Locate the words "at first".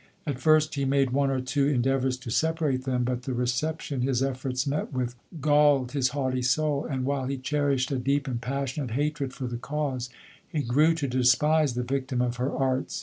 0.25-0.73